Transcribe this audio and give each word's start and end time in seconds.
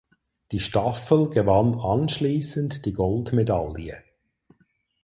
Die 0.51 0.59
Staffel 0.59 1.29
gewann 1.29 1.75
anschließend 1.79 2.87
die 2.87 2.93
Goldmedaille. 2.93 4.03